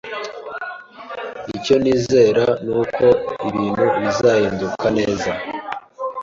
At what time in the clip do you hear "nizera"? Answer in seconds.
1.83-2.45